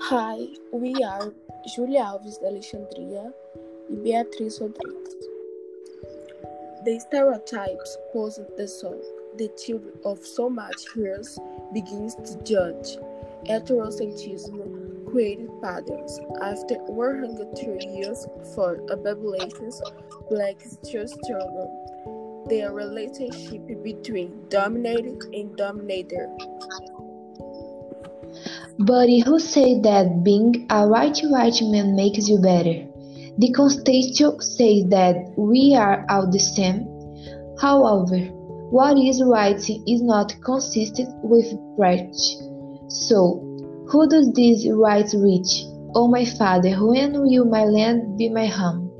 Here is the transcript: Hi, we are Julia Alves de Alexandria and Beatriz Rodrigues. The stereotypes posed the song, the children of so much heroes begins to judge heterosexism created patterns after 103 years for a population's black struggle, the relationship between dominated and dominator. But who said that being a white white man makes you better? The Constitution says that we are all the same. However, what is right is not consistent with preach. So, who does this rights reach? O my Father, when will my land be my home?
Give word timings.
Hi, 0.00 0.46
we 0.72 0.94
are 1.02 1.32
Julia 1.74 2.00
Alves 2.00 2.38
de 2.40 2.46
Alexandria 2.46 3.32
and 3.88 4.04
Beatriz 4.04 4.60
Rodrigues. 4.60 5.14
The 6.84 6.98
stereotypes 6.98 7.96
posed 8.12 8.56
the 8.56 8.66
song, 8.66 9.00
the 9.36 9.48
children 9.56 9.94
of 10.04 10.24
so 10.24 10.50
much 10.50 10.84
heroes 10.94 11.38
begins 11.72 12.14
to 12.14 12.42
judge 12.42 12.98
heterosexism 13.46 15.06
created 15.10 15.50
patterns 15.62 16.18
after 16.40 16.76
103 16.84 17.86
years 17.94 18.26
for 18.54 18.80
a 18.90 18.96
population's 18.96 19.80
black 20.30 20.60
struggle, 20.60 22.46
the 22.48 22.68
relationship 22.72 23.82
between 23.82 24.48
dominated 24.48 25.22
and 25.34 25.56
dominator. 25.56 26.28
But 28.84 29.08
who 29.08 29.38
said 29.38 29.84
that 29.84 30.24
being 30.24 30.66
a 30.68 30.88
white 30.88 31.20
white 31.20 31.62
man 31.62 31.94
makes 31.94 32.28
you 32.28 32.38
better? 32.38 32.84
The 33.38 33.52
Constitution 33.52 34.40
says 34.40 34.84
that 34.88 35.32
we 35.36 35.76
are 35.76 36.04
all 36.10 36.28
the 36.28 36.40
same. 36.40 36.88
However, 37.60 38.18
what 38.70 38.98
is 38.98 39.22
right 39.22 39.56
is 39.86 40.02
not 40.02 40.34
consistent 40.44 41.10
with 41.22 41.46
preach. 41.78 42.36
So, 42.88 43.38
who 43.88 44.08
does 44.08 44.32
this 44.32 44.66
rights 44.68 45.14
reach? 45.14 45.64
O 45.94 46.08
my 46.08 46.24
Father, 46.24 46.74
when 46.84 47.12
will 47.12 47.44
my 47.44 47.64
land 47.64 48.18
be 48.18 48.30
my 48.30 48.46
home? 48.46 48.91